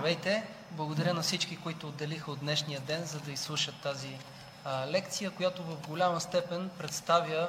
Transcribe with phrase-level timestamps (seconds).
[0.00, 0.46] Здравейте!
[0.70, 4.18] Благодаря на всички, които отделиха от днешния ден, за да изслушат тази
[4.64, 7.48] а, лекция, която в голяма степен представя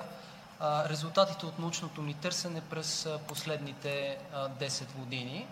[0.60, 5.48] а, резултатите от научното ни търсене през а, последните а, 10 години.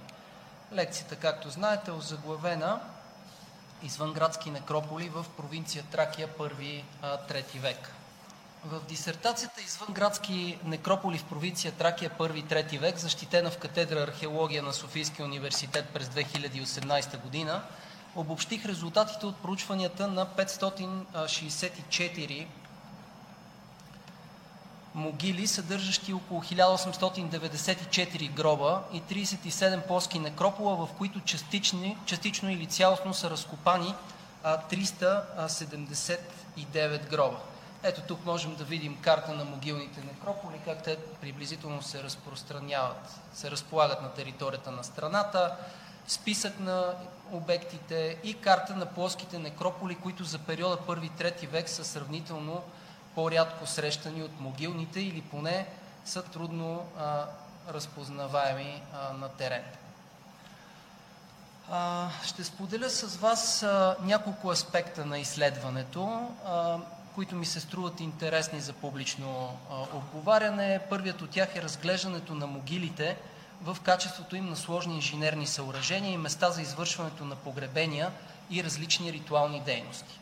[0.73, 2.79] Лекцията, както знаете, е озаглавена
[3.83, 7.91] Извънградски некрополи в провинция Тракия, 1-3 век.
[8.65, 15.25] В дисертацията Извънградски некрополи в провинция Тракия, 1-3 век, защитена в катедра археология на Софийския
[15.25, 17.61] университет през 2018 година,
[18.15, 22.47] обобщих резултатите от проучванията на 564
[24.95, 33.13] могили, съдържащи около 1894 гроба и 37 плоски некропола, в които частични, частично или цялостно
[33.13, 33.93] са разкопани
[34.43, 37.37] 379 гроба.
[37.83, 43.51] Ето тук можем да видим карта на могилните некрополи, как те приблизително се разпространяват, се
[43.51, 45.55] разполагат на територията на страната,
[46.07, 46.93] списък на
[47.31, 52.63] обектите и карта на плоските некрополи, които за периода 1-3 век са сравнително
[53.15, 55.67] по-рядко срещани от могилните или поне
[56.05, 57.25] са трудно а,
[57.69, 59.63] разпознаваеми а, на терен.
[62.25, 63.65] Ще споделя с вас
[64.01, 66.29] няколко аспекта на изследването,
[67.15, 70.79] които ми се струват интересни за публично а, обговаряне.
[70.89, 73.17] Първият от тях е разглеждането на могилите
[73.61, 78.11] в качеството им на сложни инженерни съоръжения и места за извършването на погребения
[78.51, 80.19] и различни ритуални дейности.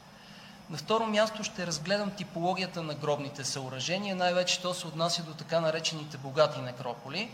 [0.69, 5.59] На второ място ще разгледам типологията на гробните съоръжения, най-вече що се отнася до така
[5.59, 7.29] наречените богати некрополи.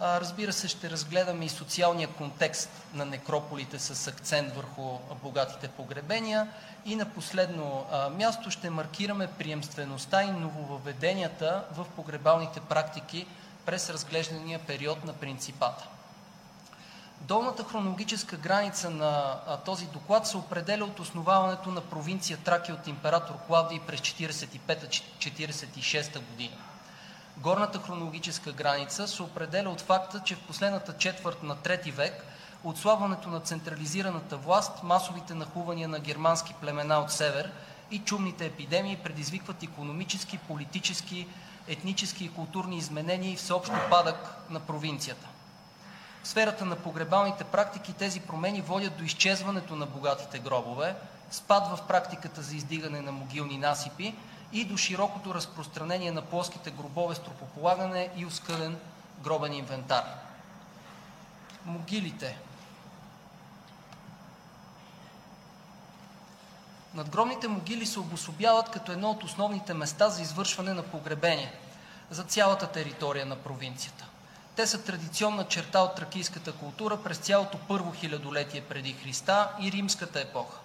[0.00, 6.48] Разбира се, ще разгледаме и социалния контекст на некрополите с акцент върху богатите погребения.
[6.84, 7.86] И на последно
[8.16, 13.26] място ще маркираме приемствеността и нововъведенията в погребалните практики
[13.66, 15.86] през разглеждания период на принципата.
[17.20, 23.34] Долната хронологическа граница на този доклад се определя от основаването на провинция Тракия от император
[23.46, 26.56] Клавдий през 45-46 година.
[27.38, 32.24] Горната хронологическа граница се определя от факта, че в последната четвърт на трети век
[32.64, 37.50] отслабването на централизираната власт, масовите нахувания на германски племена от север
[37.90, 41.26] и чумните епидемии предизвикват икономически, политически,
[41.68, 45.28] етнически и културни изменения и всеобщ падък на провинцията.
[46.22, 50.94] В сферата на погребалните практики тези промени водят до изчезването на богатите гробове,
[51.30, 54.14] спад в практиката за издигане на могилни насипи
[54.52, 58.78] и до широкото разпространение на плоските гробове с тропополагане и оскъден
[59.22, 60.04] гробен инвентар.
[61.64, 62.38] Могилите.
[66.94, 71.52] Надгробните могили се обособяват като едно от основните места за извършване на погребение
[72.10, 74.06] за цялата територия на провинцията.
[74.56, 80.20] Те са традиционна черта от тракийската култура през цялото първо хилядолетие преди Христа и римската
[80.20, 80.58] епоха.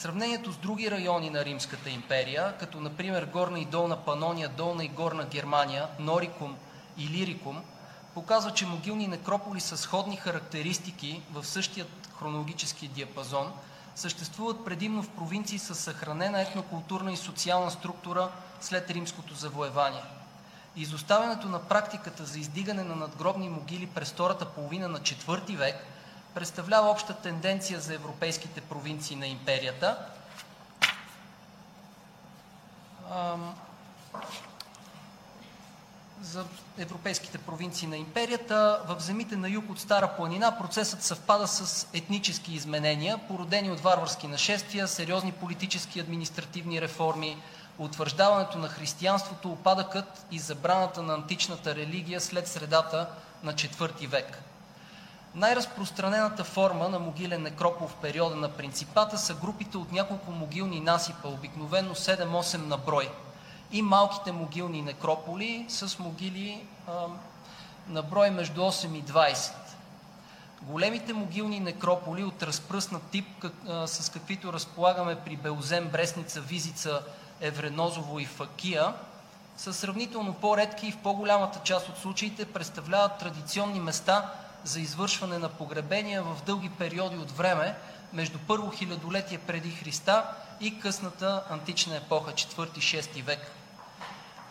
[0.00, 4.88] Сравнението с други райони на Римската империя, като например Горна и Долна Панония, Долна и
[4.88, 6.56] Горна Германия, Норикум
[6.98, 7.62] и Лирикум,
[8.14, 11.86] показва, че могилни некрополи с сходни характеристики в същия
[12.18, 13.52] хронологически диапазон
[13.94, 18.28] съществуват предимно в провинции с съхранена етнокултурна и социална структура
[18.60, 20.02] след римското завоевание.
[20.76, 25.86] Изоставянето на практиката за издигане на надгробни могили през втората половина на IV век
[26.34, 29.98] представлява обща тенденция за европейските провинции на империята.
[36.22, 36.44] За
[36.78, 42.54] европейските провинции на империята в земите на юг от Стара планина процесът съвпада с етнически
[42.54, 47.42] изменения, породени от варварски нашествия, сериозни политически и административни реформи,
[47.78, 53.08] утвърждаването на християнството, опадъкът и забраната на античната религия след средата
[53.42, 54.49] на IV век.
[55.34, 61.28] Най-разпространената форма на могилен некропол в периода на принципата са групите от няколко могилни насипа,
[61.28, 63.08] обикновено 7-8 на брой,
[63.72, 66.92] и малките могилни некрополи с могили а,
[67.88, 69.52] на брой между 8 и 20.
[70.62, 77.02] Големите могилни некрополи от разпръснат тип, как, а, с каквито разполагаме при Белзем, Брестница, Визица,
[77.40, 78.94] Евренозово и Факия,
[79.56, 84.32] са сравнително по-редки и в по-голямата част от случаите представляват традиционни места
[84.64, 87.74] за извършване на погребения в дълги периоди от време
[88.12, 90.24] между първо хилядолетие преди Христа
[90.60, 93.52] и късната антична епоха, 4-6 век.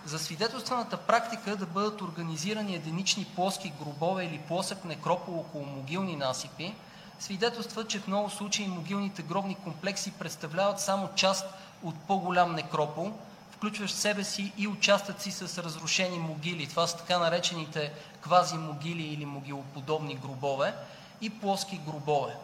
[0.06, 6.76] За свидетелствената практика да бъдат организирани единични плоски гробове или плосък некропол около могилни насипи,
[7.20, 11.46] свидетелства, че в много случаи могилните гробни комплекси представляват само част
[11.84, 13.14] от по-голям некропол,
[13.60, 16.68] включващ в себе си и участъци с разрушени могили.
[16.68, 17.92] Това са така наречените
[18.22, 20.74] квази-могили или могилоподобни гробове
[21.22, 22.36] и плоски гробове.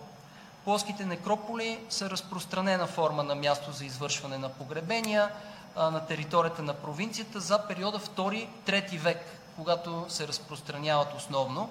[0.65, 5.29] Плоските некрополи са разпространена форма на място за извършване на погребения
[5.75, 9.25] на територията на провинцията за периода 2– 3 век,
[9.55, 11.69] когато се разпространяват основно.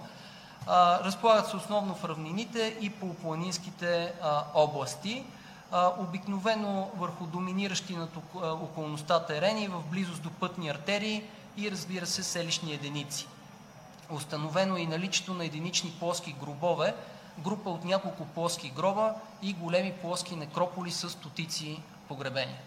[0.69, 4.13] Разполагат се основно в равнините и по планинските
[4.55, 5.25] области,
[5.99, 11.23] обикновено върху доминиращи над околността терени в близост до пътни артерии
[11.57, 13.27] и, разбира се, селищни единици.
[14.11, 16.95] Установено е и наличието на единични плоски гробове,
[17.39, 22.59] група от няколко плоски гроба и големи плоски некрополи с стотици погребения.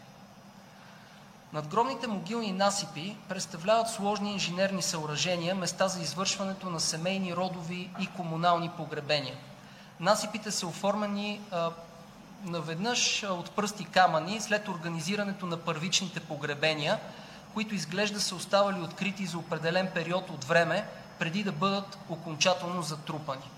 [1.54, 8.69] Надгробните могилни насипи представляват сложни инженерни съоръжения, места за извършването на семейни, родови и комунални
[8.69, 9.36] погребения.
[10.00, 11.71] Насипите са оформени а,
[12.43, 16.99] наведнъж от пръсти камъни след организирането на първичните погребения,
[17.53, 20.87] които изглежда са оставали открити за определен период от време,
[21.19, 23.49] преди да бъдат окончателно затрупани.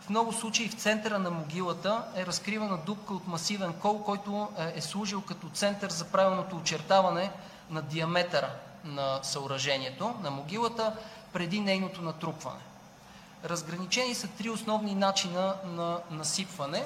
[0.00, 4.78] В много случаи в центъра на могилата е разкривана дупка от масивен кол, който е,
[4.78, 7.30] е служил като център за правилното очертаване
[7.70, 8.50] на диаметъра
[8.84, 10.92] на съоръжението, на могилата,
[11.32, 12.60] преди нейното натрупване.
[13.44, 16.84] Разграничени са три основни начина на насипване.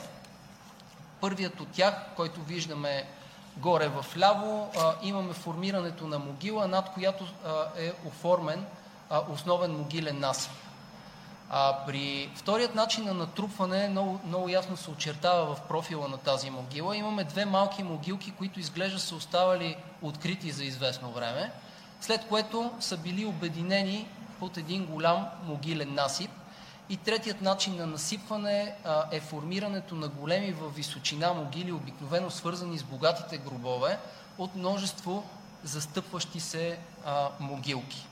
[1.24, 3.04] Първият от тях, който виждаме
[3.56, 4.70] горе в ляво,
[5.02, 7.24] имаме формирането на могила, над която
[7.78, 8.66] е оформен
[9.28, 10.52] основен могилен насип.
[11.86, 16.96] При вторият начин на натрупване много, много ясно се очертава в профила на тази могила.
[16.96, 21.52] Имаме две малки могилки, които изглежда са оставали открити за известно време,
[22.00, 24.08] след което са били обединени
[24.40, 26.30] под един голям могилен насип.
[26.88, 28.74] И третият начин на насипване
[29.10, 33.98] е формирането на големи във височина могили, обикновено свързани с богатите гробове,
[34.38, 35.24] от множество
[35.64, 36.78] застъпващи се
[37.40, 38.06] могилки.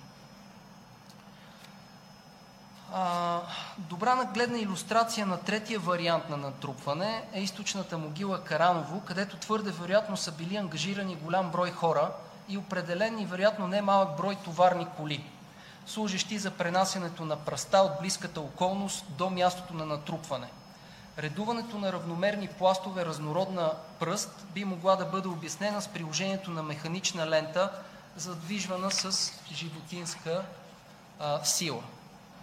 [3.79, 10.17] Добра нагледна илюстрация на третия вариант на натрупване е източната могила Караново, където твърде вероятно
[10.17, 12.11] са били ангажирани голям брой хора
[12.49, 15.31] и определен и вероятно немалък брой товарни коли,
[15.87, 20.49] служещи за пренасянето на пръста от близката околност до мястото на натрупване.
[21.19, 27.27] Редуването на равномерни пластове разнородна пръст би могла да бъде обяснена с приложението на механична
[27.27, 27.71] лента,
[28.17, 30.43] задвижвана с животинска
[31.21, 31.83] а, сила.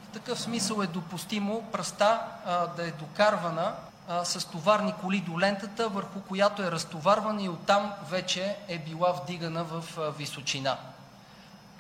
[0.09, 3.73] В такъв смисъл е допустимо пръста а, да е докарвана
[4.07, 9.11] а, с товарни коли до лентата, върху която е разтоварвана и оттам вече е била
[9.11, 10.77] вдигана в а, височина.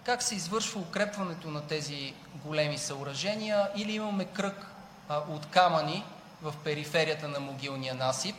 [0.03, 2.13] Как се извършва укрепването на тези
[2.45, 3.69] големи съоръжения?
[3.75, 4.67] Или имаме кръг
[5.09, 6.03] а, от камъни
[6.41, 8.35] в периферията на могилния насип,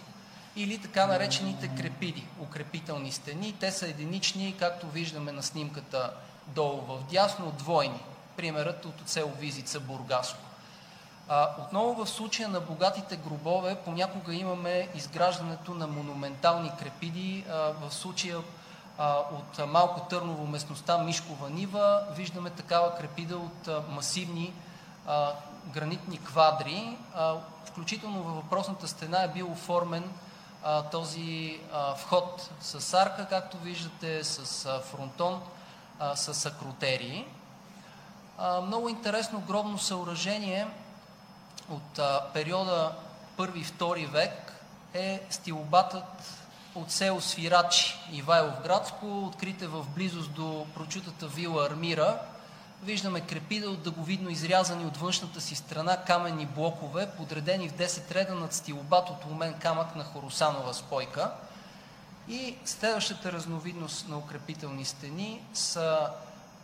[0.56, 3.54] или така наречените крепиди, укрепителни стени.
[3.60, 6.12] Те са единични, както виждаме на снимката
[6.46, 8.00] долу в дясно, двойни
[8.36, 10.38] примерът от село Визица, Бургаско.
[11.28, 17.44] А, отново в случая на богатите гробове понякога имаме изграждането на монументални крепиди.
[17.50, 18.38] А, в случая
[19.32, 24.52] от Малко Търново местността Мишкова Нива виждаме такава крепида от масивни
[25.66, 26.96] гранитни квадри.
[27.64, 30.12] Включително във въпросната стена е бил оформен
[30.90, 31.60] този
[31.96, 35.42] вход с арка, както виждате, с фронтон,
[36.14, 37.26] с акротерии
[38.62, 40.68] много интересно гробно съоръжение
[41.70, 42.00] от
[42.32, 42.92] периода
[43.38, 44.52] 1-2 век
[44.94, 46.39] е стилобатът
[46.74, 52.18] от село Свирачи, Ивайловградско, открите в близост до прочутата вила Армира.
[52.82, 58.34] Виждаме крепида от дъговидно изрязани от външната си страна каменни блокове, подредени в 10 реда
[58.34, 61.30] над стилобат от умен камък на хоросанова спойка.
[62.28, 66.10] И следващата разновидност на укрепителни стени са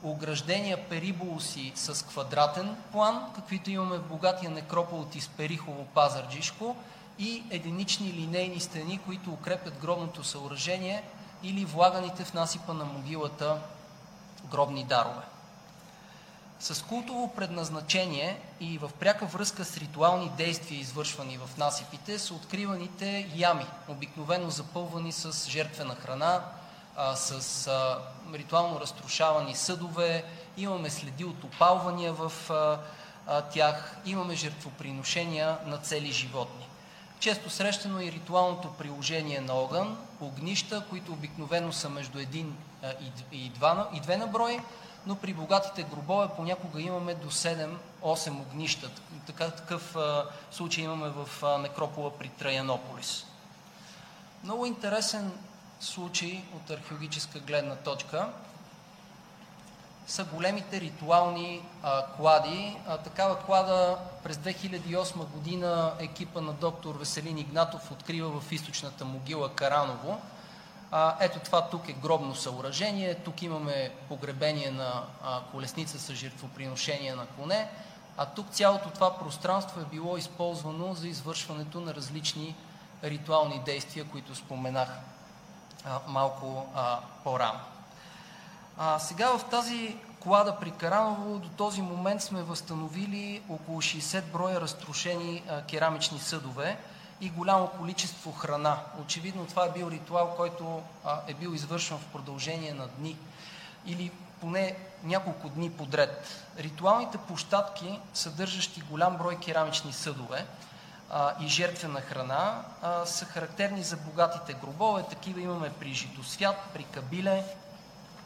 [0.02, 6.76] ограждения периболуси с квадратен план, каквито имаме в богатия некропол от Изперихово Пазарджишко
[7.18, 11.02] и единични линейни стени, които укрепят гробното съоръжение
[11.42, 13.58] или влаганите в насипа на могилата
[14.50, 15.22] гробни дарове.
[16.60, 23.30] С култово предназначение и в пряка връзка с ритуални действия, извършвани в насипите, са откриваните
[23.34, 26.44] ями, обикновено запълвани с жертвена храна,
[27.14, 27.68] с
[28.34, 30.24] ритуално разрушавани съдове,
[30.56, 32.32] имаме следи от опалвания в
[33.52, 36.65] тях, имаме жертвоприношения на цели животни.
[37.20, 42.56] Често срещано и ритуалното приложение на огън, огнища, които обикновено са между един
[43.32, 44.60] и, два, и две на брой,
[45.06, 48.90] но при богатите гробове понякога имаме до 7-8 огнища.
[49.26, 53.26] Така, такъв а, случай имаме в а, некропола при Траянополис.
[54.44, 55.32] Много интересен
[55.80, 58.28] случай от археологическа гледна точка
[60.06, 62.76] са големите ритуални а, клади.
[62.88, 69.48] А, такава клада през 2008 година екипа на доктор Веселин Игнатов открива в източната могила
[69.48, 70.20] Караново.
[70.90, 73.14] А, ето това тук е гробно съоръжение.
[73.14, 77.68] Тук имаме погребение на а, колесница с жертвоприношение на коне.
[78.16, 82.54] А тук цялото това пространство е било използвано за извършването на различни
[83.04, 84.88] ритуални действия, които споменах
[85.84, 87.60] а, малко а, по-рано.
[88.78, 94.60] А, сега в тази клада при Караново до този момент сме възстановили около 60 броя
[94.60, 96.78] разрушени керамични съдове
[97.20, 98.78] и голямо количество храна.
[99.02, 103.16] Очевидно това е бил ритуал, който а, е бил извършван в продължение на дни
[103.86, 106.44] или поне няколко дни подред.
[106.58, 110.46] Ритуалните площадки, съдържащи голям брой керамични съдове
[111.10, 115.02] а, и жертвена храна, а, са характерни за богатите гробове.
[115.02, 117.44] Такива имаме при Житосвят, при Кабиле,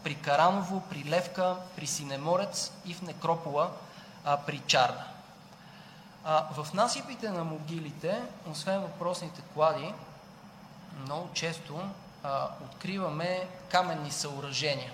[0.04, 3.71] при Караново, при Левка, при Синеморец и в Некропола
[4.25, 5.04] а, при Чарда.
[6.25, 9.95] А, в насипите на могилите, освен въпросните клади,
[11.04, 11.80] много често
[12.23, 14.92] а, откриваме каменни съоръжения.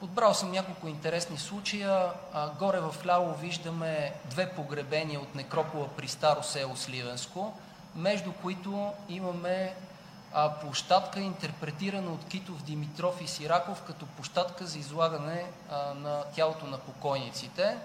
[0.00, 2.10] Подбрал съм няколко интересни случая.
[2.32, 7.54] А, горе в ляво виждаме две погребения от некропола при Старо село Сливенско,
[7.94, 9.74] между които имаме
[10.34, 16.66] а, площадка, интерпретирана от Китов, Димитров и Сираков като площадка за излагане а, на тялото
[16.66, 17.76] на покойниците.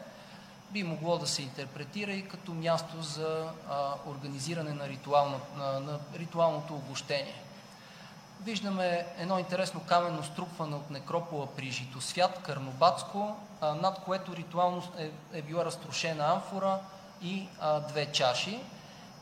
[0.72, 6.00] Би могло да се интерпретира и като място за а, организиране на, ритуално, на, на
[6.16, 7.44] ритуалното огощение.
[8.44, 15.12] Виждаме едно интересно каменно струпване от некропола при Житосвят, Карнобатско, а, над което ритуално е,
[15.34, 16.80] е била разрушена амфора
[17.22, 18.60] и а, две чаши.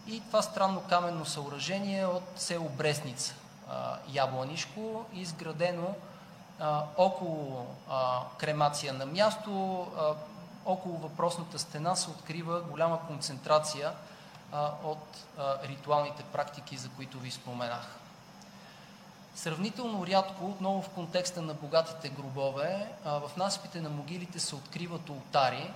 [0.07, 3.35] И това странно каменно съоръжение от село Бресница,
[4.13, 5.95] Ябланишко, изградено
[6.97, 7.67] около
[8.37, 9.87] кремация на място.
[10.65, 13.91] Около въпросната стена се открива голяма концентрация
[14.83, 15.25] от
[15.63, 17.95] ритуалните практики, за които ви споменах.
[19.35, 25.73] Сравнително рядко, отново в контекста на богатите гробове, в насипите на могилите се откриват ултари,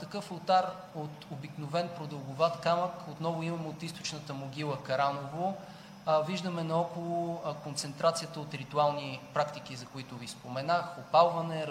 [0.00, 5.56] такъв ултар от обикновен продълговат камък, отново имаме от източната могила Караново.
[6.06, 10.98] А, виждаме наоколо а, концентрацията от ритуални практики, за които ви споменах.
[10.98, 11.66] Опалване,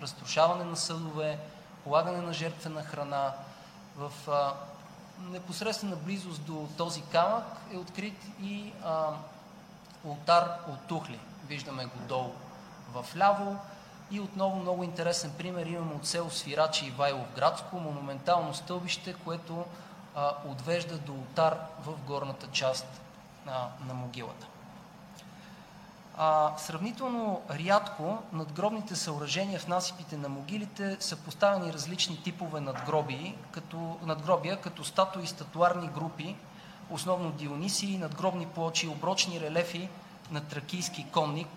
[0.00, 1.38] разрушаване на съдове,
[1.84, 3.32] полагане на жертвена храна.
[3.96, 4.52] В а,
[5.30, 9.10] непосредствена близост до този камък е открит и а,
[10.04, 11.18] ултар от тухли.
[11.48, 12.32] Виждаме го долу
[12.94, 13.56] в ляво.
[14.10, 19.64] И отново много интересен пример имаме от село Свирачи и Вайловградско, монументално стълбище, което
[20.14, 23.00] а, отвежда до ултар в горната част
[23.46, 24.46] а, на могилата.
[26.16, 33.96] А, сравнително рядко надгробните съоръжения в насипите на могилите са поставени различни типове надгробия, като,
[34.02, 36.36] надгробия, като статуи и статуарни групи,
[36.90, 39.88] основно Дионисии, надгробни плочи, оброчни релефи
[40.30, 41.48] на тракийски конник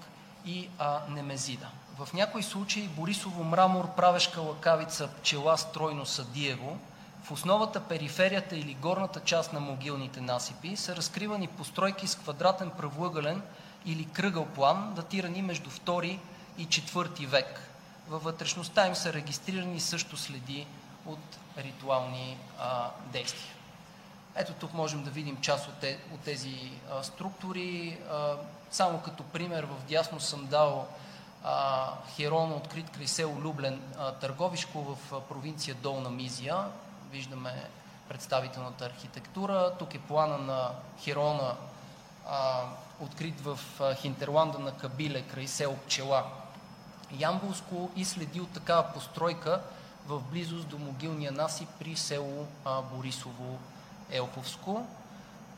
[0.46, 1.68] и а, Немезида.
[2.06, 6.78] В някои случаи Борисово мрамор, правешка лакавица, пчела, стройно съдиево,
[7.24, 13.42] в основата, периферията или горната част на могилните насипи са разкривани постройки с квадратен правоъгълен
[13.86, 16.20] или кръгъл план, датирани между 2
[16.58, 17.70] и 4 век.
[18.10, 20.68] Във вътрешността им са регистрирани също следи
[21.06, 23.54] от ритуални а, действия.
[24.36, 27.98] Ето тук можем да видим част от, те, от тези а, структури.
[28.12, 28.36] А,
[28.72, 30.88] само като пример, в дясно съм дал
[32.16, 33.82] Херон открит край село Люблен,
[34.22, 36.66] Търговишко в провинция Долна Мизия.
[37.12, 37.70] Виждаме
[38.10, 39.76] представителната архитектура.
[39.80, 41.56] Тук е плана на Херона,
[43.00, 43.60] открит в
[43.96, 46.26] Хинтерланда на Кабиле, край село Пчела.
[47.12, 49.62] Ямбулско и следи от такава постройка
[50.08, 52.46] в близост до могилния насип при село
[52.94, 53.60] Борисово
[54.12, 54.86] Елховско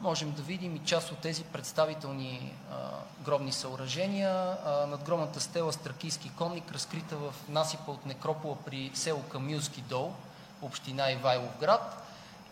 [0.03, 2.75] можем да видим и част от тези представителни а,
[3.21, 4.57] гробни съоръжения.
[4.65, 10.13] А, надгробната стела Стракийски конник, разкрита в насипа от некропола при село Камилски дол,
[10.61, 12.03] община Ивайловград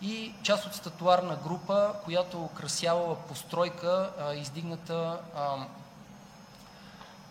[0.01, 5.55] и част от статуарна група, която украсявала постройка, а, издигната а,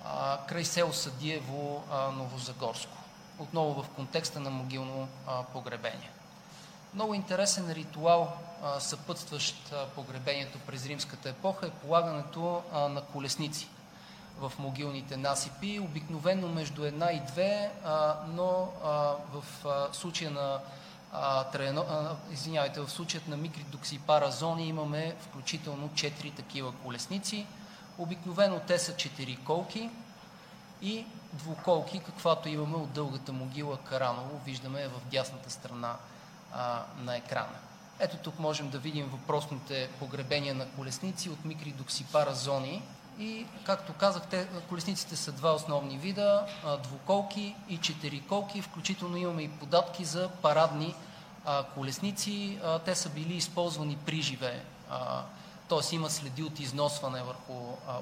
[0.05, 2.97] а, край село Съдиево, а, Новозагорско.
[3.39, 6.11] Отново в контекста на могилно а, погребение.
[6.95, 8.37] Много интересен ритуал,
[8.79, 13.69] съпътстващ погребението през римската епоха, е полагането на колесници
[14.39, 17.71] в могилните насипи, обикновено между една и две,
[18.29, 18.69] но
[19.33, 19.45] в
[19.93, 20.61] случая на
[21.53, 21.85] Траяно,
[22.33, 27.47] извинявайте, в случаят на Микридоксипара зони имаме включително четири такива колесници.
[27.99, 29.91] Обикновено те са четири колки
[30.83, 35.97] и двуколки, каквато имаме от дългата могила Караново, виждаме в дясната страна
[36.99, 37.59] на екрана.
[38.01, 42.83] Ето тук можем да видим въпросните погребения на колесници от микридоксипара зони.
[43.19, 46.47] И, както казах, те, колесниците са два основни вида–
[46.83, 48.63] двуколки и четириколки.
[48.63, 50.95] Включително имаме и податки за парадни
[51.75, 52.59] колесници.
[52.85, 54.65] Те са били използвани при живе,
[55.69, 55.95] т.е.
[55.95, 57.53] има следи от износване върху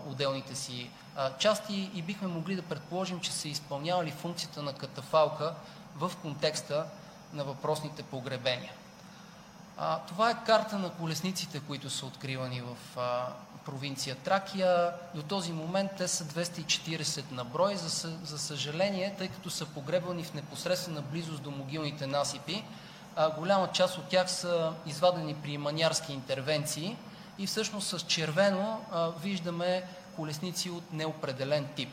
[0.07, 0.91] отделните си
[1.39, 5.55] части и бихме могли да предположим, че са изпълнявали функцията на катафалка
[5.97, 6.87] в контекста
[7.33, 8.73] на въпросните погребения.
[9.81, 13.27] А, това е карта на колесниците, които са откривани в а,
[13.65, 14.93] провинция Тракия.
[15.15, 17.77] До този момент те са 240 на брой.
[17.77, 22.65] За, за съжаление, тъй като са погребани в непосредствена близост до могилните насипи,
[23.17, 26.97] а, голяма част от тях са извадени при манярски интервенции
[27.39, 29.83] и всъщност с червено а, виждаме
[30.17, 31.91] колесници от неопределен тип.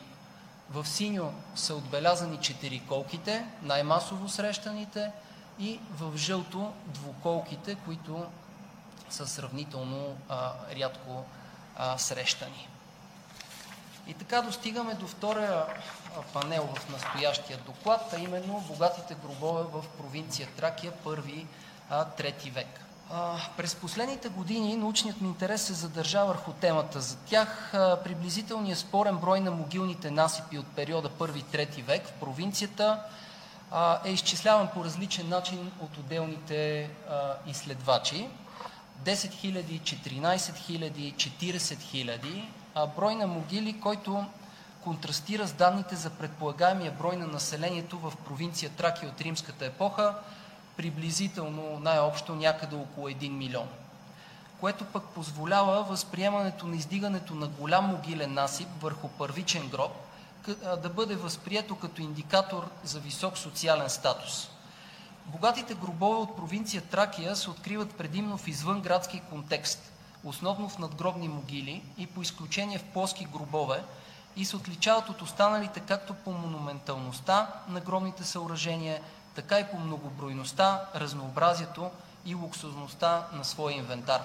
[0.70, 5.10] В синьо са отбелязани четириколките, най-масово срещаните,
[5.58, 8.26] и в жълто двуколките, които
[9.10, 11.24] са сравнително а, рядко
[11.76, 12.68] а, срещани.
[14.06, 15.64] И така достигаме до втория
[16.32, 21.46] панел в настоящия доклад, а именно богатите гробове в провинция Тракия, първи,
[21.90, 22.80] а, трети век.
[23.10, 27.00] А, през последните години научният ми интерес се задържа върху темата.
[27.00, 33.02] За тях а, приблизителният спорен брой на могилните насипи от периода първи-трети век в провинцията
[34.04, 36.90] е изчисляван по различен начин от отделните
[37.46, 38.28] изследвачи.
[39.04, 41.58] 10 000, 14 000, 40
[42.76, 44.24] 000, брой на могили, който
[44.84, 50.14] контрастира с данните за предполагаемия брой на населението в провинция Тракия от римската епоха,
[50.76, 53.68] приблизително най-общо някъде около 1 милион,
[54.60, 60.05] което пък позволява възприемането на издигането на голям могилен насип върху първичен гроб
[60.82, 64.48] да бъде възприето като индикатор за висок социален статус.
[65.26, 69.92] Богатите гробове от провинция Тракия се откриват предимно в извънградски контекст,
[70.24, 73.82] основно в надгробни могили и по изключение в плоски гробове
[74.36, 79.00] и се отличават от останалите както по монументалността на гробните съоръжения,
[79.34, 81.90] така и по многобройността, разнообразието
[82.24, 84.22] и луксозността на своя инвентар.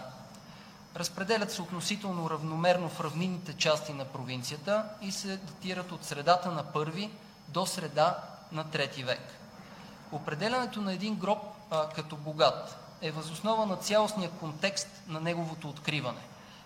[0.96, 6.64] Разпределят се относително равномерно в равнинните части на провинцията и се датират от средата на
[6.64, 7.12] първи
[7.48, 8.18] до среда
[8.52, 9.22] на трети век.
[10.12, 11.38] Определянето на един гроб
[11.72, 16.22] а, като богат е възоснова на цялостния контекст на неговото откриване.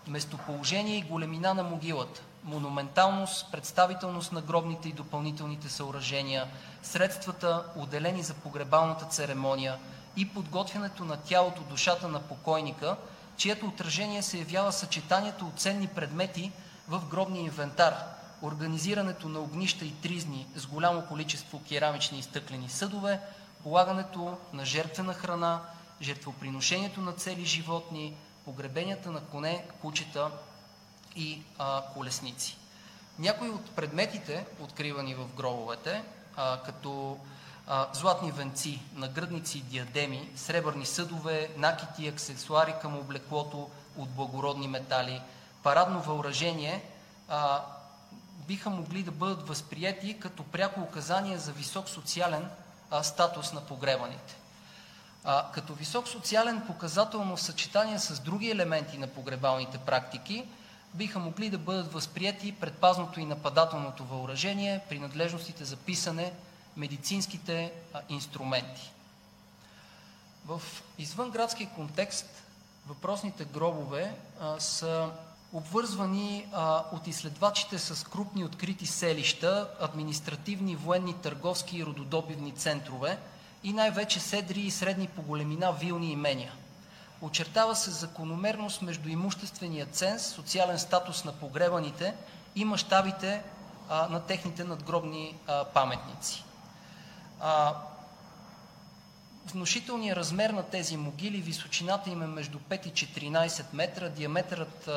[0.08, 6.48] Местоположение и големина на могилата, монументалност, представителност на гробните и допълнителните съоръжения,
[6.84, 9.78] средствата, отделени за погребалната церемония
[10.18, 12.96] и подготвянето на тялото, душата на покойника–
[13.38, 16.52] чието отражение се явява съчетанието от ценни предмети
[16.88, 17.96] в гробния инвентар,
[18.42, 23.20] организирането на огнища и тризни с голямо количество керамични и стъклени съдове,
[23.64, 25.62] полагането на жертвена храна,
[26.02, 28.14] жертвоприношението на цели животни,
[28.46, 30.32] погребенията на коне, кучета
[31.16, 32.58] и а, колесници.
[33.20, 36.04] Някои от предметите, откривани в гробовете,
[36.36, 37.18] а, като
[37.94, 45.22] златни венци, нагръдници и диадеми, сребърни съдове, накити и аксесуари към облеклото от благородни метали,
[45.64, 46.84] парадно въоръжение
[47.30, 47.62] а,
[48.48, 52.50] биха могли да бъдат възприяти като пряко указание за висок социален
[52.92, 54.36] а, статус на погребаните.
[55.24, 60.46] А, като висок социален показател в съчетание с други елементи на погребалните практики,
[60.94, 66.34] биха могли да бъдат възприяти предпазното и нападателното въоръжение, принадлежностите за писане,
[66.78, 67.74] медицинските
[68.10, 68.92] инструменти.
[70.46, 70.62] В
[70.98, 72.44] извънградски контекст
[72.88, 74.16] въпросните гробове
[74.60, 75.10] са
[75.54, 76.48] обвързвани
[76.92, 83.18] от изследвачите с крупни открити селища, административни, военни, търговски и рододобивни центрове
[83.64, 86.54] и най-вече седри и средни по големина вилни имения.
[87.22, 92.16] Очертава се закономерност между имуществения ценз, социален статус на погребаните
[92.56, 93.44] и мащабите
[93.90, 95.36] на техните надгробни
[95.74, 96.44] паметници.
[97.48, 97.74] А,
[99.48, 104.90] внушителният размер на тези могили, височината им е между 5 и 14 метра, диаметърът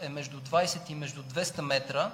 [0.00, 2.10] е между 20 и между 200 метра,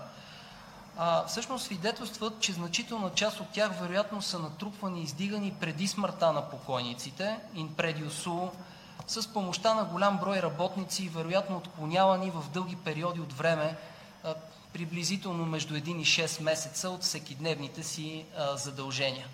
[0.97, 6.33] а, всъщност свидетелстват, че значителна част от тях вероятно са натрупвани и издигани преди смъртта
[6.33, 8.51] на покойниците, in prediusu,
[9.07, 13.77] с помощта на голям брой работници вероятно отклонявани в дълги периоди от време,
[14.73, 18.25] приблизително между 1 и 6 месеца от всекидневните си
[18.55, 19.27] задължения.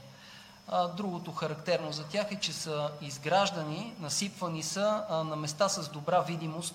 [0.97, 6.75] Другото характерно за тях е, че са изграждани, насипвани са на места с добра видимост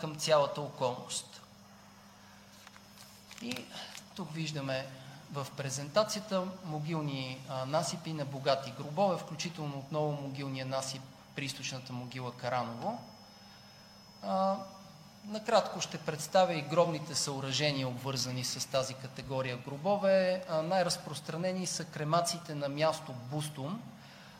[0.00, 1.40] към цялата околност.
[3.42, 3.64] И
[4.14, 4.86] тук виждаме
[5.32, 11.02] в презентацията могилни насипи на богати гробове, включително отново могилния насип
[11.36, 13.00] при източната могила Караново.
[15.28, 20.44] Накратко ще представя и гробните съоръжения, обвързани с тази категория гробове.
[20.64, 23.82] най-разпространени са кремациите на място Бустум.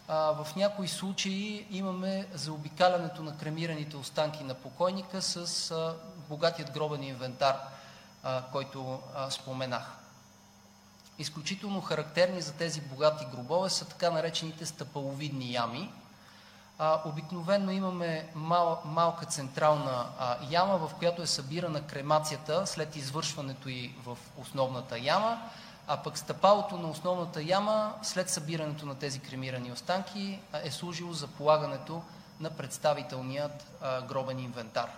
[0.08, 5.74] В някои случаи имаме заобикалянето на кремираните останки на покойника с
[6.28, 7.56] богатият гробен инвентар,
[8.52, 9.92] който споменах.
[11.18, 15.92] Изключително характерни за тези богати гробове са така наречените стъпаловидни ями.
[16.78, 23.68] А, обикновено имаме мал, малка централна а, яма, в която е събирана кремацията след извършването
[23.68, 25.42] и в основната яма,
[25.86, 31.26] а пък стъпалото на основната яма след събирането на тези кремирани останки е служило за
[31.26, 32.02] полагането
[32.40, 34.90] на представителният а, гробен инвентар.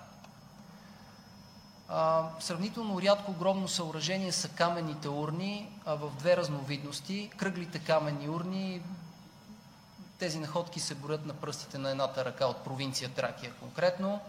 [1.88, 7.30] А, сравнително рядко гробно съоръжение са каменните урни а, в две разновидности.
[7.36, 8.82] Кръглите каменни урни,
[10.18, 14.20] тези находки се броят на пръстите на едната ръка от провинция Тракия конкретно.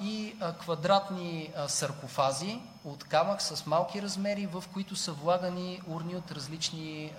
[0.00, 7.12] И квадратни саркофази от камък с малки размери, в които са влагани урни от различни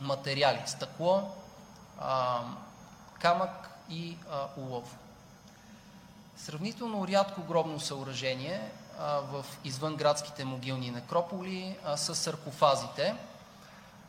[0.00, 0.62] материали.
[0.66, 1.34] Стъкло,
[3.20, 4.16] камък и
[4.56, 4.96] улов.
[6.36, 13.14] Сравнително рядко гробно съоръжение в извънградските могилни некрополи са саркофазите.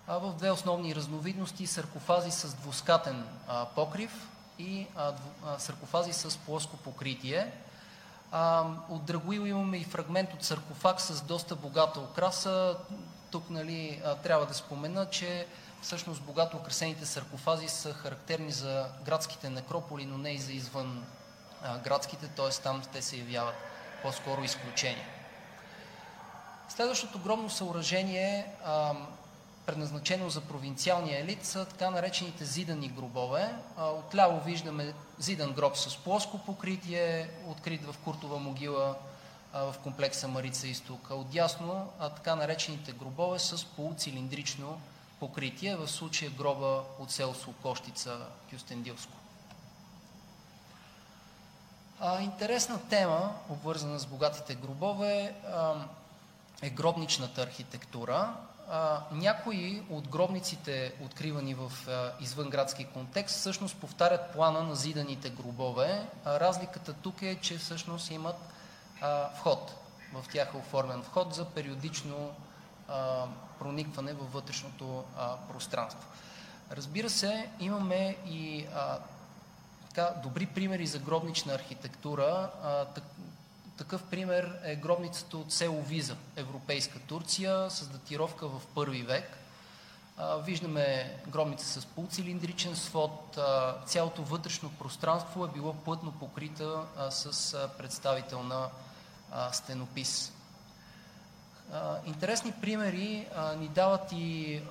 [0.09, 3.27] В две основни разновидности саркофази с двускатен
[3.75, 4.87] покрив и
[5.57, 7.51] саркофази с плоско покритие.
[8.89, 12.77] От Драгоил имаме и фрагмент от саркофаг с доста богата украса.
[13.31, 15.47] Тук нали, трябва да спомена, че
[15.81, 21.05] всъщност богато украсените саркофази са характерни за градските некрополи, но не и за извън
[21.83, 22.49] градските, т.е.
[22.49, 23.55] там те се явяват
[24.03, 25.07] по-скоро изключение.
[26.69, 28.55] Следващото гробно съоръжение,
[29.69, 33.55] предназначено за провинциалния елит, са така наречените зидани гробове.
[33.77, 38.95] Отляво виждаме зидан гроб с плоско покритие, открит в Куртова могила
[39.53, 41.07] в комплекса Марица Изток.
[41.11, 44.81] А отдясно така наречените гробове с полуцилиндрично
[45.19, 48.17] покритие, в случая гроба от село Слокощица,
[48.51, 49.13] Кюстендилско.
[52.21, 55.35] Интересна тема, обвързана с богатите гробове,
[56.61, 58.33] е гробничната архитектура.
[59.11, 66.07] Някои от гробниците, откривани в а, извънградски контекст, всъщност повтарят плана на зиданите гробове.
[66.25, 68.35] Разликата тук е, че всъщност имат
[69.35, 69.75] вход.
[70.13, 72.31] В тях е оформен вход за периодично
[73.59, 75.03] проникване във вътрешното
[75.49, 76.09] пространство.
[76.71, 78.67] Разбира се, имаме и
[80.23, 82.49] добри примери за гробнична архитектура.
[83.79, 89.37] Такъв пример е гробницата от село Виза, Европейска Турция, с датировка в първи век.
[90.43, 93.39] Виждаме гробница с полуцилиндричен свод.
[93.85, 98.69] Цялото вътрешно пространство е било плътно покрита с а, представителна
[99.31, 100.33] а, стенопис.
[102.05, 104.61] Интересни примери ни дават и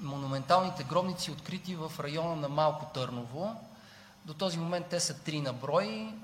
[0.00, 3.63] монументалните гробници, открити в района на Малко Търново.
[4.24, 6.14] До този момент те са три на брой.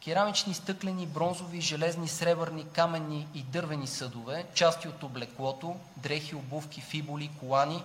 [0.04, 7.32] Керамични, стъклени, бронзови, железни, сребърни, каменни и дървени съдове, части от облеклото, дрехи, обувки, фиболи,
[7.40, 7.84] колани,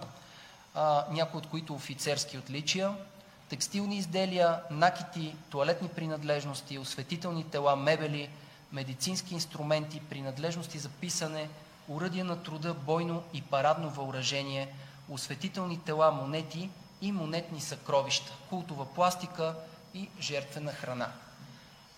[1.10, 2.94] някои от които офицерски отличия,
[3.48, 8.30] текстилни изделия, накити, туалетни принадлежности, осветителни тела, мебели,
[8.72, 11.48] медицински инструменти, принадлежности за писане,
[11.88, 14.74] уръдия на труда, бойно и парадно въоръжение,
[15.08, 19.54] осветителни тела, монети и монетни съкровища, култова пластика
[19.94, 21.12] и жертвена храна.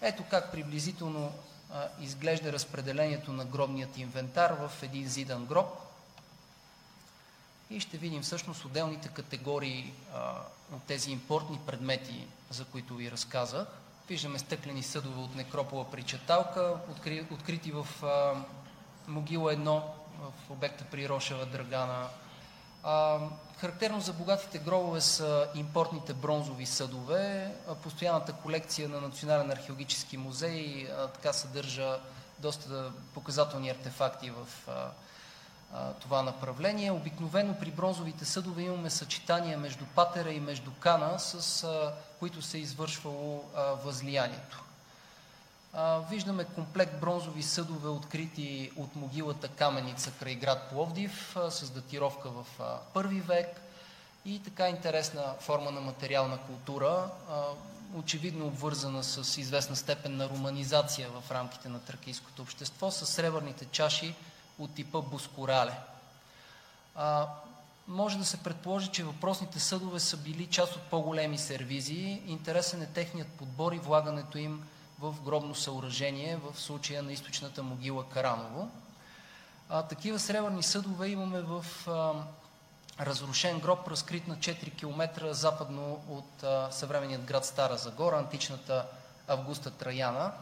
[0.00, 1.32] Ето как приблизително
[1.72, 5.84] а, изглежда разпределението на гробният инвентар в един зидан гроб.
[7.74, 10.34] И ще видим всъщност отделните категории а,
[10.72, 13.66] от тези импортни предмети, за които ви разказах.
[14.08, 18.34] Виждаме стъклени съдове от некропола при Чаталка, откри, открити в а,
[19.08, 19.82] могила 1
[20.20, 22.08] в обекта при Рошева Драгана.
[22.82, 23.18] А,
[23.56, 27.54] характерно за богатите гробове са импортните бронзови съдове.
[27.82, 31.98] Постоянната колекция на Национален археологически музей а, така съдържа
[32.38, 34.90] доста показателни артефакти в а,
[36.00, 36.90] това направление.
[36.90, 41.66] Обикновено при бронзовите съдове имаме съчетания между патера и между кана, с
[42.18, 43.44] които се е извършвало
[43.84, 44.64] възлиянието.
[46.10, 52.46] Виждаме комплект бронзови съдове, открити от могилата Каменица край град Пловдив, с датировка в
[52.92, 53.60] първи век
[54.24, 57.10] и така интересна форма на материална култура,
[57.94, 64.14] очевидно обвързана с известна степен на романизация в рамките на тракийското общество, с сребърните чаши
[64.58, 65.78] от типа Бускорале.
[66.94, 67.28] А,
[67.88, 72.22] може да се предположи, че въпросните съдове са били част от по-големи сервизии.
[72.26, 74.64] Интересен е техният подбор и влагането им
[75.00, 78.70] в гробно съоръжение, в случая на източната могила Караново.
[79.68, 82.12] А, такива сребърни съдове имаме в а,
[83.00, 88.86] разрушен гроб, разкрит на 4 км западно от а, съвременният град Стара Загора, античната
[89.28, 90.32] Августа Траяна.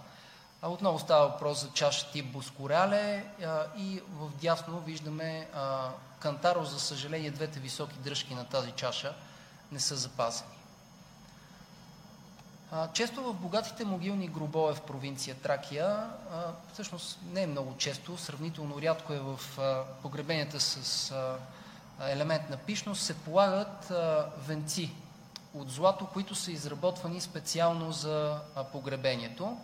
[0.65, 3.25] Отново става въпрос за чаша тип Боскорале
[3.77, 5.49] и в дясно виждаме
[6.19, 6.65] Кантаро.
[6.65, 9.15] За съжаление, двете високи дръжки на тази чаша
[9.73, 10.51] не са запазени.
[12.93, 16.11] Често в богатите могилни гробове в провинция Тракия,
[16.73, 19.41] всъщност не е много често, сравнително рядко е в
[20.03, 21.13] погребенията с
[22.01, 23.93] елемент на пишност, се полагат
[24.47, 24.93] венци
[25.55, 28.41] от злато, които са изработвани специално за
[28.73, 29.57] погребението.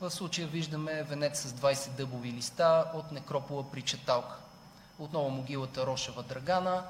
[0.00, 4.36] В случая виждаме венец с 20 дъбови листа от некропола при Четалка.
[4.98, 6.84] Отново могилата Рошева Драгана.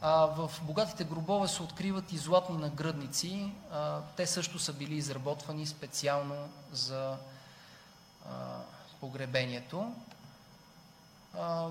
[0.00, 3.52] А, в богатите гробове се откриват и златни нагръдници.
[3.72, 6.34] А, те също са били изработвани специално
[6.72, 7.16] за
[8.26, 8.30] а,
[9.00, 9.92] погребението.
[11.38, 11.66] А,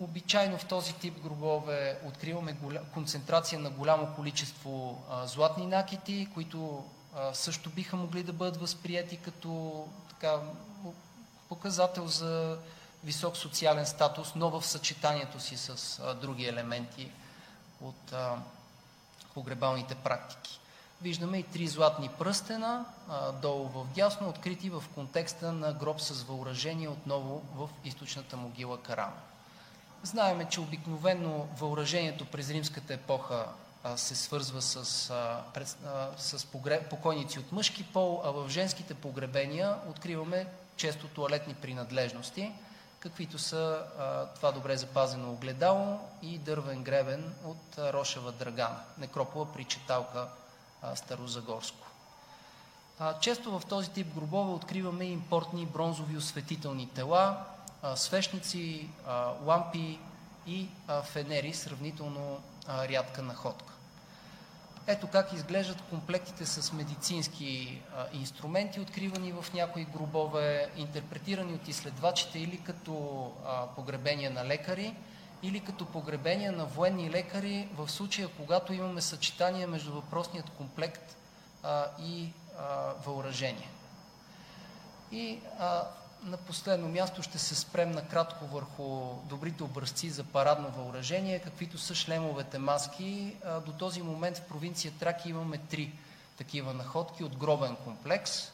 [0.00, 6.84] обичайно в този тип гробове откриваме голям, концентрация на голямо количество а, златни накити, които
[7.16, 9.86] а, също биха могли да бъдат възприяти като
[10.20, 10.38] така,
[11.48, 12.58] показател за
[13.04, 17.10] висок социален статус, но в съчетанието си с а, други елементи
[17.80, 18.36] от а,
[19.34, 20.60] погребалните практики.
[21.02, 26.22] Виждаме и три златни пръстена, а, долу в дясно, открити в контекста на гроб с
[26.22, 29.20] въоръжение отново в източната могила Карама.
[30.02, 33.46] Знаеме, че обикновено въоръжението през римската епоха
[33.96, 34.84] се свързва с,
[36.18, 36.46] с
[36.90, 42.52] покойници от мъжки пол, а в женските погребения откриваме често туалетни принадлежности,
[43.00, 43.84] каквито са
[44.36, 50.28] това добре запазено огледало и дървен гребен от Рошева Драгана, некропола при Четалка
[50.94, 51.86] Старозагорско.
[53.20, 57.44] Често в този тип гробове откриваме импортни бронзови осветителни тела,
[57.94, 58.88] свещници,
[59.44, 59.98] лампи
[60.46, 60.68] и
[61.04, 63.69] фенери, сравнително рядка находка.
[64.90, 72.38] Ето как изглеждат комплектите с медицински а, инструменти, откривани в някои гробове, интерпретирани от изследвачите
[72.38, 74.94] или като а, погребения на лекари,
[75.42, 81.16] или като погребения на военни лекари, в случая когато имаме съчетание между въпросният комплект
[81.62, 82.32] а, и
[83.06, 83.68] въоръжение.
[85.12, 85.38] И
[86.22, 91.94] на последно място ще се спрем накратко върху добрите образци за парадно въоръжение, каквито са
[91.94, 93.36] шлемовете маски.
[93.66, 95.92] До този момент в провинция Траки имаме три
[96.38, 98.52] такива находки от гробен комплекс.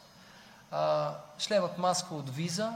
[1.39, 2.73] Шлемът маска от Виза,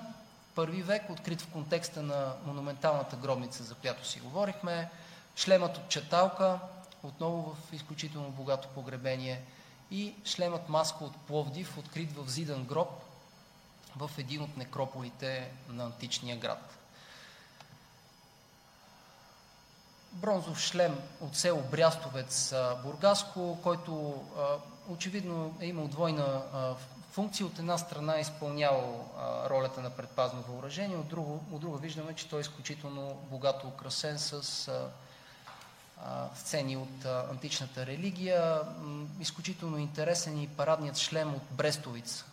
[0.56, 4.90] първи век, открит в контекста на монументалната гробница, за която си говорихме.
[5.36, 6.60] Шлемът от Чаталка,
[7.04, 9.42] отново в изключително богато погребение.
[9.92, 12.90] И шлемът маска от Пловдив, открит в Зидан гроб,
[13.96, 16.78] в един от некрополите на античния град.
[20.14, 24.24] бронзов шлем от село Брястовец, Бургаско, който
[24.88, 26.42] очевидно е имал двойна
[27.12, 27.46] функция.
[27.46, 29.10] От една страна е изпълнявал
[29.50, 34.20] ролята на предпазно въоръжение, от друга, от друга виждаме, че той е изключително богато украсен
[34.20, 34.70] с
[36.36, 38.62] сцени от античната религия.
[39.20, 42.26] Изключително интересен и парадният шлем от Брестовиц,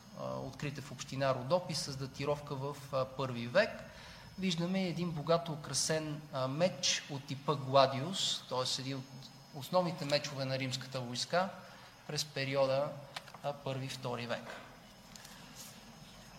[0.47, 2.77] открит в община Родопи с датировка в
[3.17, 3.71] първи век.
[4.39, 8.81] Виждаме един богато украсен меч от типа Гладиус, т.е.
[8.81, 9.05] един от
[9.55, 11.49] основните мечове на римската войска
[12.07, 12.89] през периода
[13.65, 14.57] първи-втори век.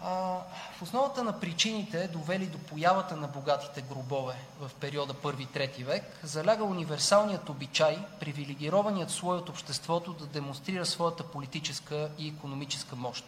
[0.02, 6.64] В основата на причините, довели до появата на богатите гробове в периода първи-трети век, заляга
[6.64, 13.26] универсалният обичай, привилегированият слой от обществото да демонстрира своята политическа и економическа мощ.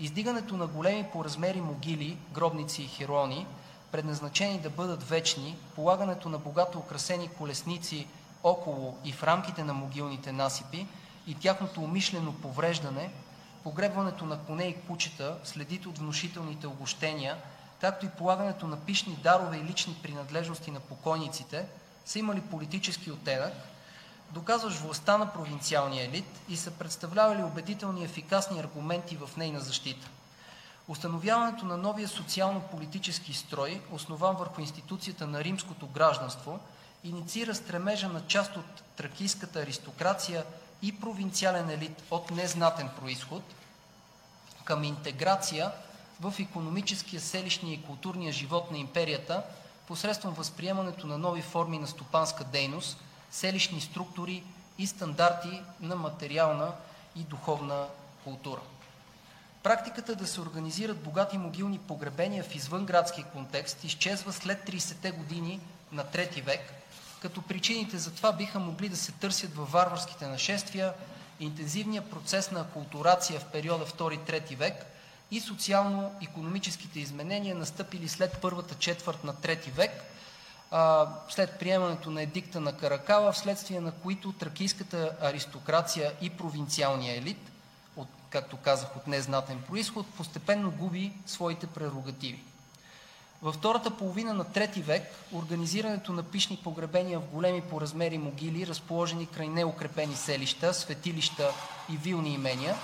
[0.00, 3.46] Издигането на големи по размери могили, гробници и херони,
[3.92, 8.06] предназначени да бъдат вечни, полагането на богато украсени колесници
[8.42, 10.86] около и в рамките на могилните насипи
[11.26, 13.10] и тяхното умишлено повреждане,
[13.64, 17.36] погребването на коне и кучета, следите от внушителните огощения,
[17.80, 21.66] както и полагането на пишни дарове и лични принадлежности на покойниците,
[22.04, 23.52] са имали политически оттенък,
[24.30, 30.08] доказваш властта на провинциалния елит и са представлявали убедителни и ефикасни аргументи в нейна защита.
[30.88, 36.60] Установяването на новия социално-политически строй, основан върху институцията на римското гражданство,
[37.04, 40.44] инициира стремежа на част от тракийската аристокрация
[40.82, 43.42] и провинциален елит от незнатен происход
[44.64, 45.72] към интеграция
[46.20, 49.42] в економическия, селищния и културния живот на империята
[49.86, 52.98] посредством възприемането на нови форми на стопанска дейност,
[53.30, 54.44] селищни структури
[54.78, 56.72] и стандарти на материална
[57.16, 57.86] и духовна
[58.24, 58.60] култура.
[59.62, 65.60] Практиката да се организират богати могилни погребения в извънградски контекст изчезва след 30-те години
[65.92, 66.72] на трети век,
[67.22, 70.92] като причините за това биха могли да се търсят във варварските нашествия,
[71.40, 74.86] интензивния процес на акултурация в периода 2-3 век
[75.30, 80.04] и социално-економическите изменения, настъпили след първата четвърт на трети век,
[81.28, 87.50] след приемането на едикта на Каракала, вследствие на които тракийската аристокрация и провинциалния елит,
[87.96, 92.42] от, както казах, от незнатен происход, постепенно губи своите прерогативи.
[93.42, 95.02] Във втората половина на трети век
[95.32, 101.50] организирането на пишни погребения в големи по размери могили, разположени край неукрепени селища, светилища
[101.92, 102.76] и вилни имения,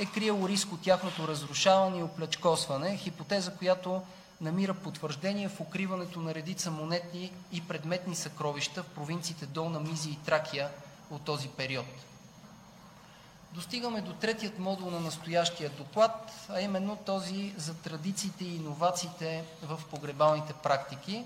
[0.00, 4.02] е криело риск от тяхното разрушаване и оплячкосване, хипотеза, която
[4.40, 10.24] намира потвърждение в укриването на редица монетни и предметни съкровища в провинциите Долна Мизия и
[10.24, 10.70] Тракия
[11.10, 11.86] от този период.
[13.52, 19.80] Достигаме до третият модул на настоящия доклад, а именно този за традициите и иновациите в
[19.90, 21.24] погребалните практики.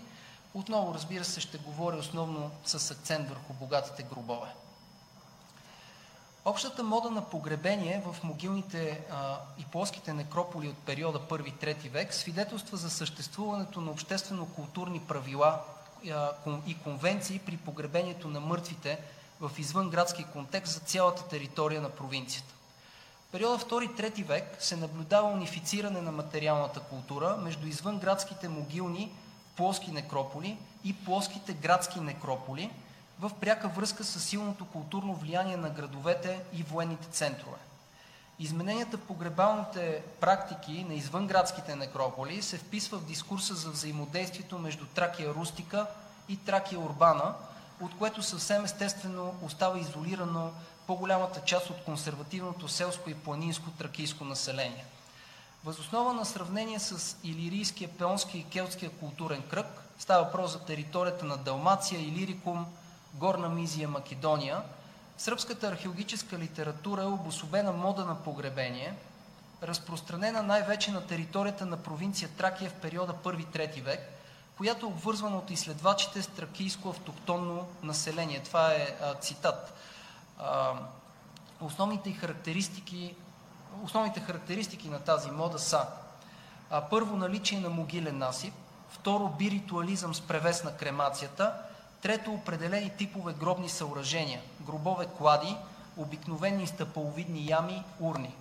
[0.54, 4.48] Отново, разбира се, ще говоря основно с акцент върху богатите гробове.
[6.44, 12.76] Общата мода на погребение в могилните а, и плоските некрополи от периода 1-3 век свидетелства
[12.76, 15.60] за съществуването на обществено-културни правила
[16.66, 18.98] и конвенции при погребението на мъртвите
[19.40, 22.54] в извънградски контекст за цялата територия на провинцията.
[23.28, 29.12] В периода 2-3 век се наблюдава унифициране на материалната култура между извънградските могилни
[29.56, 32.70] плоски некрополи и плоските градски некрополи
[33.20, 37.58] в пряка връзка с силното културно влияние на градовете и военните центрове.
[38.38, 45.34] Измененията в погребалните практики на извънградските некрополи се вписва в дискурса за взаимодействието между Тракия
[45.34, 45.86] Рустика
[46.28, 47.34] и Тракия Урбана–
[47.82, 50.50] от което съвсем естествено остава изолирано
[50.86, 54.84] по-голямата част от консервативното селско и планинско тракийско население.
[55.64, 59.66] Възоснова на сравнение с Илирийския, Пеонски и Келтския културен кръг,
[59.98, 62.66] става въпрос за територията на Далмация, Илирикум,
[63.14, 64.62] Горна Мизия, Македония,
[65.18, 68.94] сръбската археологическа литература е обособена мода на погребение,
[69.62, 74.00] разпространена най-вече на територията на провинция Тракия в периода 1-3 век,
[74.56, 78.42] която е обвързвана от изследвачите с тракийско автохтонно население.
[78.42, 79.74] Това е а, цитат.
[80.38, 80.72] А,
[81.60, 83.14] основните характеристики,
[83.82, 85.86] основните характеристики на тази мода са
[86.70, 88.54] а, първо наличие на могилен насип,
[88.90, 91.54] второ биритуализъм с превес на кремацията,
[92.02, 95.56] трето определени типове гробни съоръжения, гробове клади,
[95.96, 98.34] обикновени стъпаловидни ями, урни.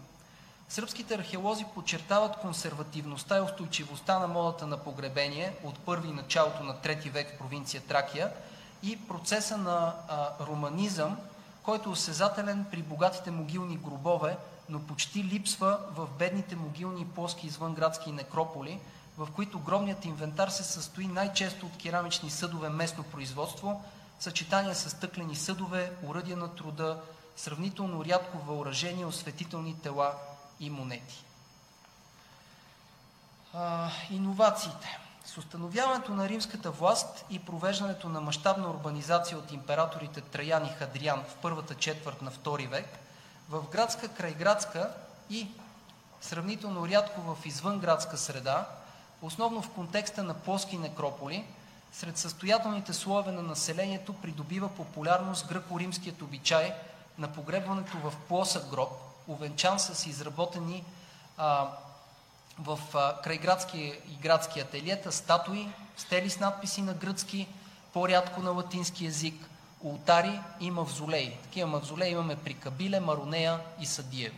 [0.69, 7.09] Сръбските археолози подчертават консервативността и устойчивостта на модата на погребение от първи началото на трети
[7.09, 8.31] век в провинция Тракия
[8.83, 11.17] и процеса на а, романизъм,
[11.63, 14.37] който е осезателен при богатите могилни гробове,
[14.69, 18.79] но почти липсва в бедните могилни плоски извънградски некрополи,
[19.25, 23.83] в които гробният инвентар се състои най-често от керамични съдове местно производство,
[24.19, 27.01] съчетание с стъклени съдове, уръдия на труда,
[27.35, 30.13] сравнително рядко въоръжение, осветителни тела
[30.59, 31.23] и монети.
[33.53, 34.99] А, иновациите.
[35.25, 41.23] С установяването на римската власт и провеждането на мащабна урбанизация от императорите Траян и Хадриан
[41.23, 42.99] в първата четвърт на II век,
[43.49, 44.93] в градска, крайградска
[45.29, 45.47] и
[46.21, 48.67] сравнително рядко в извънградска среда,
[49.21, 51.45] основно в контекста на плоски некрополи,
[51.91, 56.73] сред състоятелните слоеве на населението придобива популярност гръко-римският обичай
[57.17, 58.89] на погребването в плосък гроб,
[59.27, 60.83] увенчан с изработени
[61.37, 61.69] а,
[62.59, 65.67] в а, крайградски и градски ателиета статуи,
[65.97, 67.47] стели с надписи на гръцки,
[67.93, 69.49] по-рядко на латински язик,
[69.81, 71.37] ултари и мавзолеи.
[71.43, 74.35] Такива мавзолеи имаме при Кабиле, Маронея и Садиево.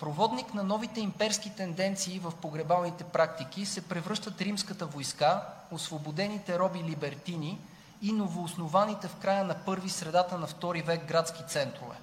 [0.00, 7.58] Проводник на новите имперски тенденции в погребалните практики се превръщат римската войска, освободените роби либертини
[8.02, 11.96] и новооснованите в края на първи средата на втори век градски центрове.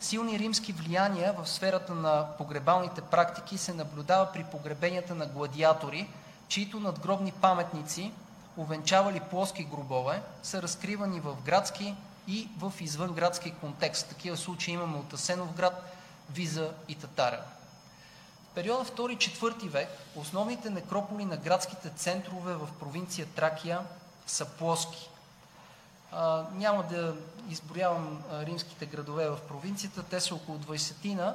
[0.00, 6.08] Силни римски влияния в сферата на погребалните практики се наблюдава при погребенията на гладиатори,
[6.48, 8.12] чието надгробни паметници,
[8.56, 11.94] увенчавали плоски гробове, са разкривани в градски
[12.28, 14.08] и в извънградски контекст.
[14.08, 15.96] Такива случаи имаме от Асеновград,
[16.34, 17.40] Виза и Татарен.
[18.50, 23.80] В периода 2-4 век основните некрополи на градските центрове в провинция Тракия
[24.26, 25.10] са плоски.
[26.12, 27.14] А, няма да
[27.50, 31.34] изброявам а, римските градове в провинцията, те са около 20-тина,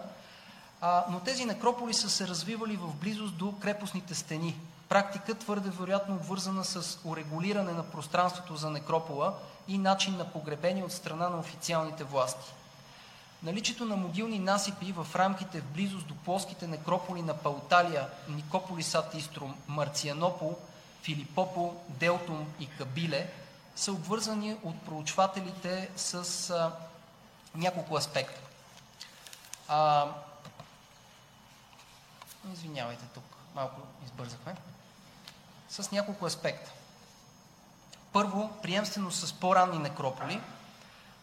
[1.09, 4.59] но тези некрополи са се развивали в близост до крепостните стени.
[4.89, 9.33] Практика твърде вероятно обвързана с урегулиране на пространството за некропола
[9.67, 12.53] и начин на погребение от страна на официалните власти.
[13.43, 19.13] Наличието на могилни насипи в рамките в близост до плоските некрополи на Пауталия, Никополис ад
[19.13, 20.57] Иструм, Марцианопол,
[21.01, 23.31] Филипопол, Делтум и Кабиле
[23.75, 26.71] са обвързани от проучвателите с а,
[27.55, 28.41] няколко аспекта.
[29.67, 30.07] А,
[32.53, 33.23] извинявайте тук,
[33.55, 34.55] малко избързахме.
[35.69, 36.71] С няколко аспекта.
[38.13, 40.41] Първо, приемствено с по-ранни некрополи–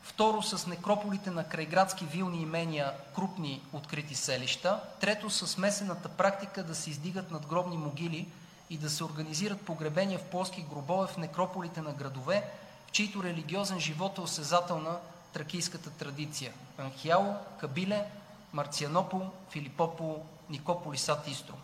[0.05, 4.80] Второ, с некрополите на крайградски вилни имения, крупни открити селища.
[5.00, 8.28] Трето, с смесената практика да се издигат надгробни могили
[8.70, 12.50] и да се организират погребения в плоски гробове в некрополите на градове,
[12.86, 14.96] в чието религиозен живот е осезателна
[15.32, 16.52] тракийската традиция.
[16.78, 18.05] Анхиало, Кабиле,
[18.52, 21.55] Марцианопол, Филипопол, Никополи, Сад Истро.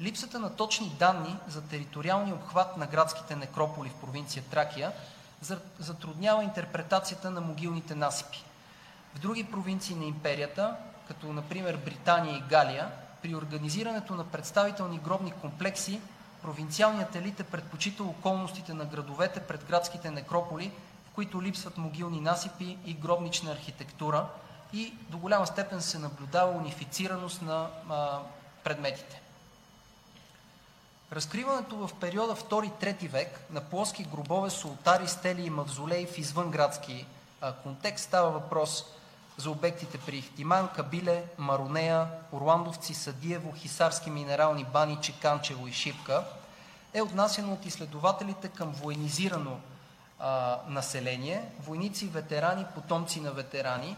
[0.00, 4.92] Липсата на точни данни за териториалния обхват на градските некрополи в провинция Тракия–
[5.78, 8.44] затруднява интерпретацията на могилните насипи.
[9.14, 10.76] В други провинции на империята,
[11.08, 12.90] като например Британия и Галия,
[13.22, 16.00] при организирането на представителни гробни комплекси,
[16.42, 20.72] провинциалният елит е предпочитал околностите на градовете пред градските некрополи,
[21.06, 24.26] в които липсват могилни насипи и гробнична архитектура
[24.72, 28.18] и до голяма степен се наблюдава унифицираност на а,
[28.64, 29.20] предметите.
[31.12, 37.06] Разкриването в периода 2-3 век на плоски гробове с ултари, стели и мавзолеи в извънградски
[37.62, 38.84] контекст става въпрос
[39.36, 46.24] за обектите при Ихтиман, Кабиле, Маронея, Орландовци, Садиево, Хисарски минерални бани, Чеканчево и Шипка,
[46.94, 49.60] е отнасяно от изследователите към военизирано
[50.18, 53.96] а, население, войници, ветерани, потомци на ветерани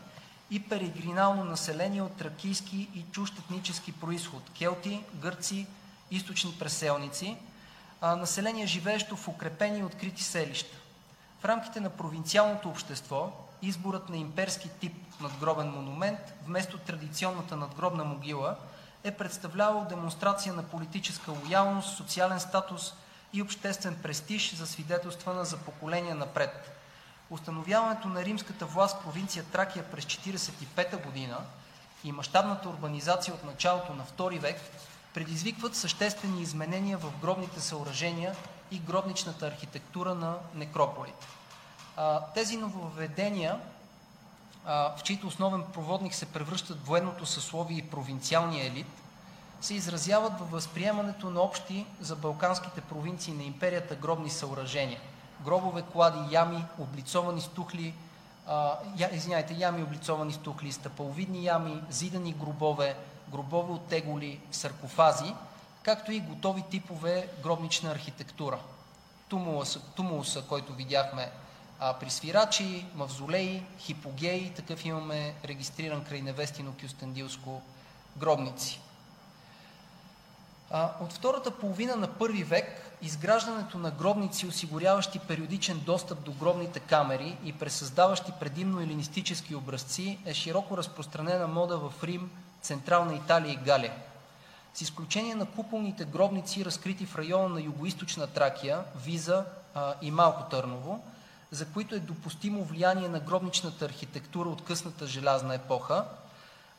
[0.50, 5.66] и перегринално население от тракийски и чужд етнически происход– келти, гърци,
[6.11, 7.36] източни преселници,
[8.02, 10.76] население живеещо в укрепени и открити селища.
[11.40, 13.32] В рамките на провинциалното общество
[13.62, 18.56] изборът на имперски тип надгробен монумент вместо традиционната надгробна могила
[19.04, 22.94] е представлявал демонстрация на политическа лоялност, социален статус
[23.32, 26.76] и обществен престиж за свидетелствана за поколения напред.
[27.30, 31.38] Установяването на римската власт в провинция Тракия през 1945 година
[32.04, 34.61] и мащабната урбанизация от началото на II век
[35.14, 38.36] предизвикват съществени изменения в гробните съоръжения
[38.70, 41.26] и гробничната архитектура на некрополите.
[42.34, 43.61] Тези нововведения,
[44.66, 48.86] в чийто основен проводник се превръщат военното съсловие и провинциалния елит,
[49.61, 55.00] се изразяват във възприемането на общи за балканските провинции на империята гробни съоръжения.
[55.44, 57.94] Гробове, клади, ями, облицовани стухли,
[58.46, 62.96] а, я, извиняйте, ями облицовани стухли, стъпаловидни ями, зидани гробове,
[63.33, 65.35] гробове от теголи, саркофази,
[65.83, 68.59] както и готови типове гробнична архитектура.
[69.97, 71.31] Тумулуса, който видяхме
[71.81, 77.62] а, при свирачи, мавзолеи, хипогеи, такъв имаме регистриран край Невестино Кюстендилско
[78.16, 78.81] гробници.
[80.70, 86.81] А, от втората половина на първи век изграждането на гробници, осигуряващи периодичен достъп до гробните
[86.81, 92.31] камери и пресъздаващи предимно елинистически образци, е широко разпространена мода в Рим,
[92.62, 93.92] Централна Италия и Галия.
[94.74, 99.44] С изключение на куполните гробници, разкрити в района на Югоизточна Тракия, Виза
[99.74, 101.04] а, и Малко Търново,
[101.50, 106.04] за които е допустимо влияние на гробничната архитектура от късната желязна епоха,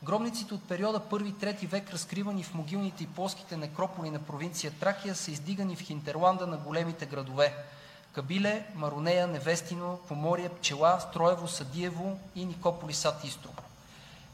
[0.04, 5.32] Гробниците от периода 1-3 век, разкривани в могилните и плоските некрополи на провинция Тракия, са
[5.32, 7.54] издигани в хинтерланда на големите градове–
[8.14, 13.50] Кабиле, Маронея, Невестино, Поморие, Пчела, Строево, Садиево и Никополи Сад Истро.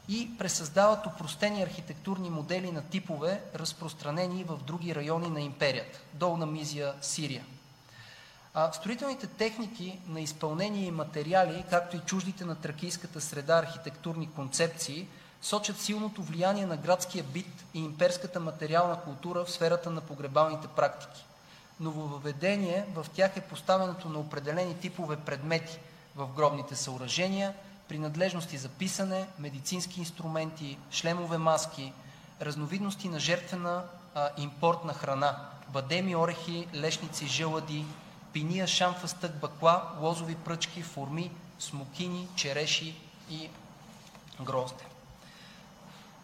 [0.10, 6.93] И пресъздават упростени архитектурни модели на типове, разпространени в други райони на империята– Долна Мизия,
[7.01, 7.45] Сирия.
[8.53, 15.08] А строителните техники на изпълнение и материали, както и чуждите на тракийската среда архитектурни концепции–
[15.41, 21.26] сочат силното влияние на градския бит и имперската материална култура в сферата на погребалните практики.
[21.80, 25.80] Нововъведение в тях е поставянето на определени типове предмети
[26.16, 27.53] в гробните съоръжения,
[27.88, 31.93] принадлежности за писане, медицински инструменти, шлемове маски,
[32.41, 33.83] разновидности на жертвена
[34.15, 37.85] а, импортна храна, бадеми, орехи, лешници, жълъди,
[38.33, 42.95] пиния, шамфастък, бакла, лозови пръчки, форми, смокини, череши
[43.29, 43.49] и
[44.41, 44.83] грозде.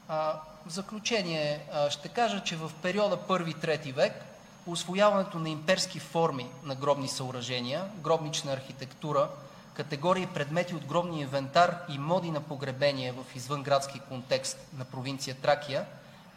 [0.09, 4.26] В заключение ще кажа, че в периода 1-3 век
[4.68, 9.30] освояването на имперски форми на гробни съоръжения, гробнична архитектура,
[9.74, 15.86] категории предмети от гробния инвентар и моди на погребение в извънградски контекст на провинция Тракия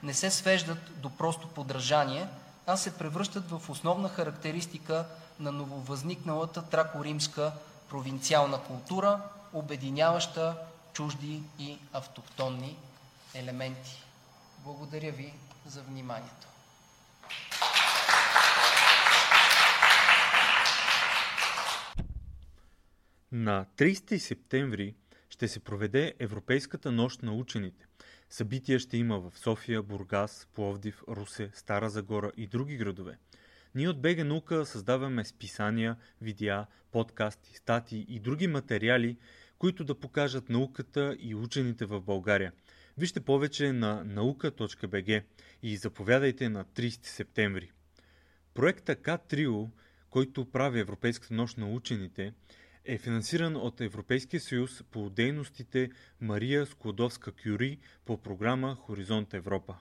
[0.02, 2.28] не се свеждат до просто подражание,
[2.66, 5.04] а се превръщат в основна характеристика
[5.40, 7.50] на нововъзникналата трако-римска
[7.88, 9.20] провинциална култура,
[9.52, 10.56] обединяваща
[10.92, 12.76] чужди и автохтонни
[13.34, 14.02] елементи.
[14.58, 15.34] Благодаря ви
[15.66, 16.46] за вниманието.
[23.38, 24.94] На 30 септември
[25.30, 27.86] ще се проведе Европейската нощ на учените.
[28.30, 33.18] Събития ще има в София, Бургас, Пловдив, Русе, Стара Загора и други градове.
[33.74, 39.16] Ние от БГ Наука създаваме списания, видеа, подкасти, статии и други материали,
[39.58, 42.52] които да покажат науката и учените в България–
[42.98, 45.24] Вижте повече на наука.бг
[45.62, 47.70] и заповядайте на 30 септември.
[48.54, 49.68] Проекта К-Трио,
[50.10, 52.32] който прави Европейската нощ на учените,
[52.86, 59.76] е финансиран от Европейския съюз по дейностите Мария Склодовска-Кюри по програма Хоризонт Европа.